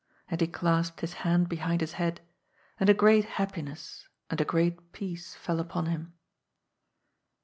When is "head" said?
1.93-2.21